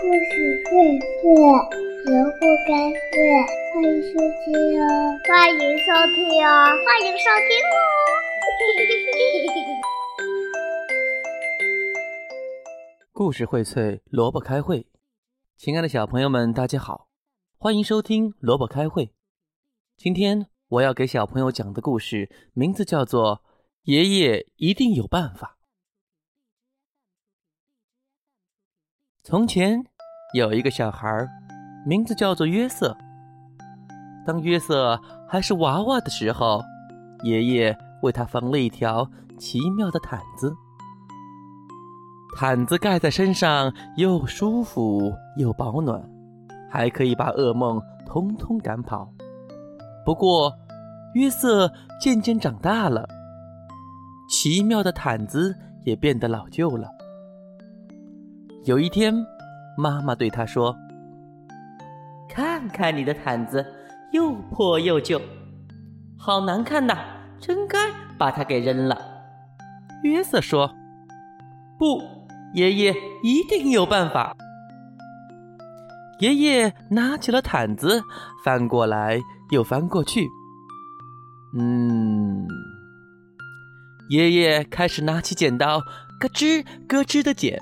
[0.00, 0.14] 故事
[0.70, 0.70] 会
[1.00, 1.26] 睡，
[2.04, 3.18] 萝卜开会，
[3.74, 4.86] 欢迎收听哦！
[5.26, 6.16] 欢迎收听
[6.46, 6.48] 哦！
[6.86, 7.76] 欢迎收听哦！
[13.12, 14.86] 故事荟萃，萝卜开会。
[15.56, 17.08] 亲爱的小朋友们，大家好，
[17.58, 19.10] 欢迎收听萝卜开会。
[19.96, 23.38] 今天我要给小朋友讲的故事名字叫做
[23.82, 25.56] 《爷爷一定有办法》。
[29.30, 29.78] 从前
[30.32, 31.28] 有一个小孩，
[31.84, 32.96] 名字叫做约瑟。
[34.24, 36.62] 当约瑟还是娃娃的时候，
[37.24, 39.06] 爷爷为他缝了一条
[39.36, 40.50] 奇妙的毯子。
[42.38, 46.02] 毯子盖在身上又舒服又保暖，
[46.70, 49.12] 还可以把噩梦通通赶跑。
[50.06, 50.50] 不过，
[51.12, 51.70] 约瑟
[52.00, 53.06] 渐渐长大了，
[54.30, 55.54] 奇妙的毯子
[55.84, 56.88] 也变得老旧了。
[58.64, 59.14] 有一天，
[59.76, 60.76] 妈妈对他说
[62.28, 63.64] ：“看看你的毯子，
[64.12, 65.20] 又破又旧，
[66.18, 66.96] 好难看呐！
[67.40, 67.78] 真该
[68.18, 68.98] 把它给扔了。”
[70.02, 70.70] 约瑟说
[71.78, 72.02] ：“不，
[72.52, 74.36] 爷爷一定有办法。”
[76.20, 78.02] 爷爷拿起了毯子，
[78.44, 80.28] 翻过来又翻过去。
[81.56, 82.46] 嗯，
[84.10, 85.78] 爷爷开始拿起剪刀，
[86.20, 87.58] 咯吱咯吱的剪。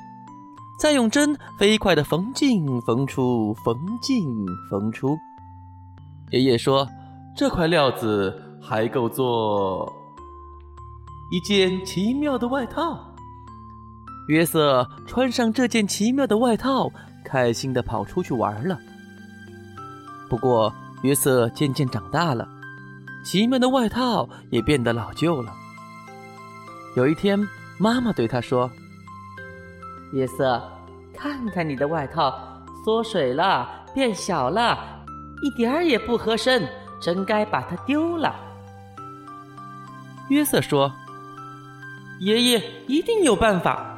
[0.79, 4.23] 再用针飞快地缝进缝出，缝进
[4.71, 5.17] 缝出。
[6.31, 6.87] 爷爷说
[7.35, 9.91] ：“这块料子还够做
[11.33, 12.99] 一件奇妙的外套。”
[14.29, 16.91] 约瑟穿上这件奇妙的外套，
[17.25, 18.79] 开心地跑出去玩了。
[20.29, 22.47] 不过，约瑟渐渐长大了，
[23.25, 25.55] 奇妙的外套也变得老旧了。
[26.97, 27.39] 有一天，
[27.79, 28.71] 妈妈对他说。
[30.13, 30.63] 约瑟，
[31.15, 32.33] 看看你的外套，
[32.85, 35.05] 缩水了，变小了，
[35.43, 36.69] 一点儿也不合身，
[37.01, 38.35] 真该把它丢了。
[40.29, 40.93] 约瑟说
[42.21, 43.93] ：“爷爷一定有办法。”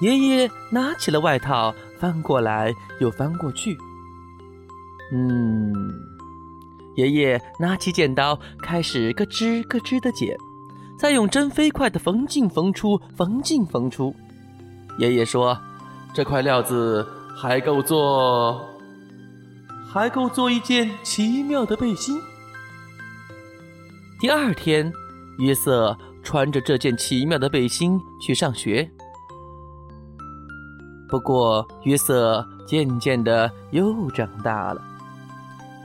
[0.00, 3.76] 爷爷拿起了外套，翻过来又翻过去。
[5.12, 5.72] 嗯，
[6.96, 10.36] 爷爷拿起剪刀，开始咯吱咯吱的剪，
[10.98, 14.14] 再用针飞快的缝进缝出，缝进缝出。
[14.98, 15.56] 爷爷说
[16.12, 18.68] ：“这块料子还够做，
[19.88, 22.20] 还够做一件奇妙的背心。”
[24.18, 24.92] 第二天，
[25.38, 28.90] 约瑟穿着这件奇妙的背心去上学。
[31.08, 34.82] 不过，约瑟渐渐的又长大了，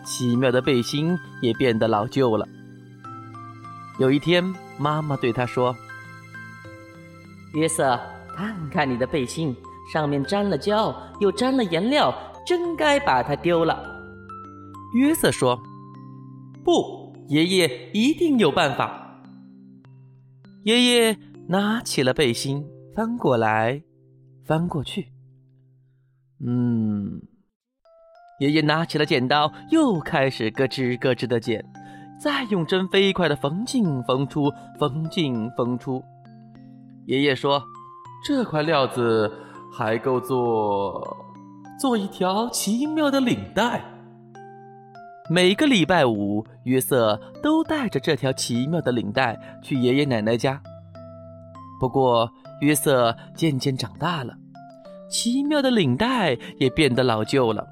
[0.04, 2.48] 奇妙的背心也变得老旧了。
[4.00, 4.44] 有一天，
[4.80, 5.76] 妈妈对他说
[7.54, 8.00] ：“约瑟。”
[8.36, 9.56] 看看你的背心，
[9.94, 12.14] 上面沾了胶，又沾了颜料，
[12.46, 13.78] 真该把它丢了。
[14.96, 15.60] 约瑟说
[16.66, 19.22] ：“不，爷爷一定有办法。”
[20.66, 21.18] 爷爷
[21.48, 23.84] 拿起了背心，翻过来，
[24.46, 25.10] 翻过去。
[26.46, 27.22] 嗯，
[28.40, 31.64] 爷爷拿起了剪刀，又开始咯吱咯吱的剪，
[32.20, 36.04] 再用针飞快的缝进缝出，缝进缝出。
[37.06, 37.64] 爷爷说。
[38.24, 39.30] 这块料子
[39.72, 41.18] 还够做
[41.78, 43.84] 做一条奇妙的领带。
[45.30, 50.62] 每个礼拜五，约瑟都带着这条奇妙的领带去爷爷奶奶家。
[51.80, 52.32] 不过，
[52.62, 54.34] 约瑟渐渐长大了，
[55.10, 57.68] 奇妙的领带也变得老旧了。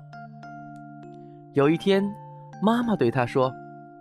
[1.53, 2.03] 有一天，
[2.61, 3.53] 妈妈对他说：“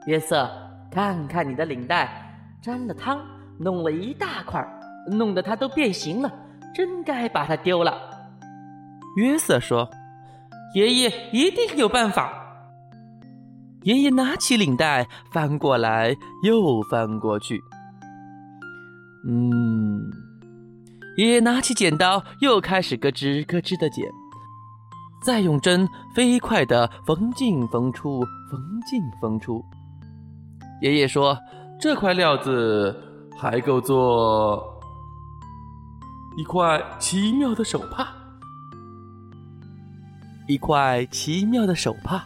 [0.06, 0.48] 约瑟，
[0.90, 2.08] 看看你的领带，
[2.60, 3.20] 沾了汤，
[3.58, 4.66] 弄了一大块。”
[5.10, 6.32] 弄得它都变形了，
[6.74, 7.98] 真该把它丢了。
[9.16, 9.90] 约瑟说
[10.74, 12.32] ：“爷爷一定有办法。”
[13.82, 17.60] 爷爷拿起领带，翻过来又翻过去。
[19.26, 20.10] 嗯，
[21.16, 24.06] 爷爷拿起剪刀，又开始咯吱咯吱的剪，
[25.24, 28.20] 再用针飞快的缝进缝出，
[28.50, 29.64] 缝进缝出。
[30.82, 31.36] 爷爷说
[31.80, 32.94] ：“这块料子
[33.36, 34.62] 还够做。”
[36.36, 38.06] 一块奇妙的手帕，
[40.46, 42.24] 一块奇妙的手帕。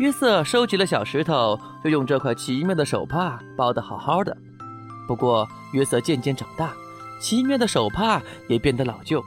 [0.00, 4.36] 约瑟收集了小石头，就用这块奇妙的手帕包得好好的。
[5.06, 6.72] 不过，约瑟渐渐长大，
[7.20, 9.22] 奇妙的手帕也变得老旧。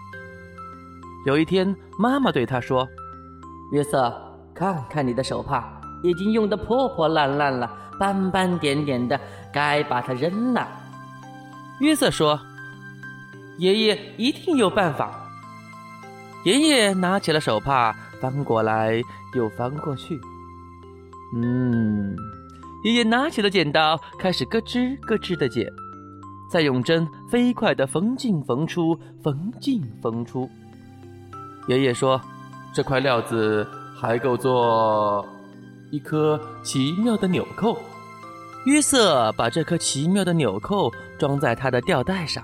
[1.26, 2.86] 有一天，妈妈对他说
[3.72, 4.14] ：“约瑟，
[4.54, 9.20] 看看你的手帕，已经用得破破烂烂了，斑斑点点的，
[9.54, 10.68] 该把它扔了。”
[11.80, 12.38] 约瑟说。
[13.62, 15.30] 爷爷一定有办法。
[16.44, 19.00] 爷爷拿起了手帕，翻过来
[19.36, 20.20] 又翻过去。
[21.36, 22.16] 嗯，
[22.84, 25.72] 爷爷拿起了剪刀，开始咯吱咯吱的剪，
[26.52, 30.50] 再用针飞快的缝进缝出，缝进缝出。
[31.68, 32.20] 爷爷说
[32.74, 35.24] ：“这块料子还够做
[35.92, 37.78] 一颗奇妙的纽扣。”
[38.66, 42.44] 约瑟把这颗奇妙的纽扣装在他的吊带上，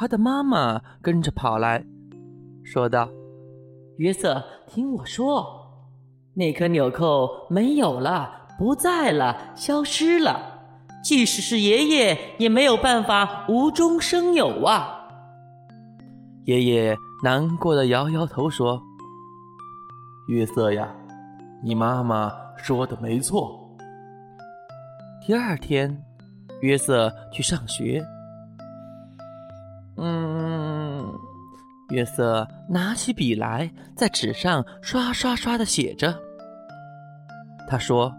[0.00, 1.84] 他的妈妈跟着跑来，
[2.64, 3.06] 说道
[4.00, 5.44] ：“约瑟，听我说。”
[6.32, 10.58] 那颗纽扣没有了，不在了，消失了。
[11.04, 15.06] 即使是爷爷，也没有办法无中生有啊！
[16.46, 18.82] 爷爷难过的摇摇头说
[20.28, 20.88] ：“约瑟呀，
[21.62, 23.76] 你妈妈说的没错。”
[25.20, 26.02] 第二天，
[26.62, 28.02] 约瑟去上学。
[30.00, 31.06] 嗯。
[31.90, 36.14] 约瑟拿起笔来，在纸上刷刷刷的写着。
[37.68, 38.12] 他说：“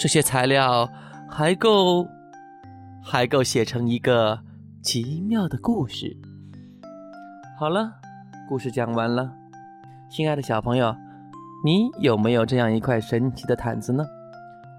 [0.00, 0.88] 这些材料
[1.28, 2.06] 还够，
[3.02, 4.40] 还够写成一个
[4.82, 6.16] 奇妙的故事。”
[7.60, 7.92] 好了，
[8.48, 9.30] 故事讲完了。
[10.10, 10.96] 亲爱的小朋友，
[11.62, 14.04] 你有没有这样一块神奇的毯子呢？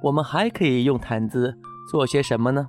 [0.02, 1.56] 我们还可以用毯子
[1.92, 2.68] 做些什么呢？